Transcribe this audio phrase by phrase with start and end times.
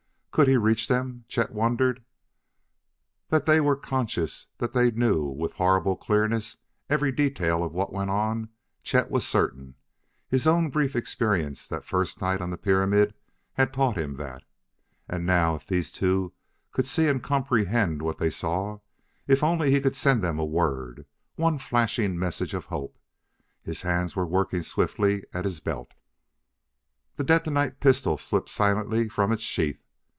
[0.33, 1.25] Could he reach them?
[1.27, 2.05] Chet wondered.
[3.27, 6.55] That they were conscious, that they knew with horrible clearness
[6.89, 8.47] every detail of what went on,
[8.81, 9.75] Chet was certain:
[10.29, 13.13] his own brief experience that first night on the pyramid
[13.55, 14.45] had taught him that.
[15.05, 16.31] And now if these two
[16.71, 18.79] could see and comprehend what they saw:
[19.27, 21.05] if only he could send them a word
[21.35, 22.97] one flashing message of hope!
[23.63, 25.91] His hands were working swiftly at his belt.
[27.17, 29.83] The detonite pistol slipped silently from its sheath.